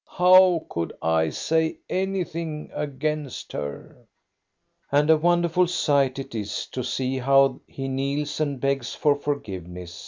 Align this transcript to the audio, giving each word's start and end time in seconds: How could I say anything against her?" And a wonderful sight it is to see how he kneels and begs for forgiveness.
How 0.17 0.65
could 0.67 0.93
I 0.99 1.29
say 1.29 1.77
anything 1.87 2.71
against 2.73 3.51
her?" 3.51 4.07
And 4.91 5.11
a 5.11 5.17
wonderful 5.17 5.67
sight 5.67 6.17
it 6.17 6.33
is 6.33 6.65
to 6.71 6.83
see 6.83 7.19
how 7.19 7.61
he 7.67 7.87
kneels 7.87 8.39
and 8.39 8.59
begs 8.59 8.95
for 8.95 9.13
forgiveness. 9.15 9.99